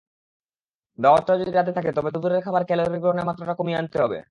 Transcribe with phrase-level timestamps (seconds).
[0.99, 4.17] দাওয়াতটা যদি রাতে থাকে তবে দুপুরের খাবারে ক্যালরি গ্রহণের মাত্রাটা কমিয়ে আনতে হবে।